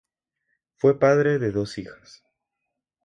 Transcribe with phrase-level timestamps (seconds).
[0.77, 2.23] Fue padre de dos hijas.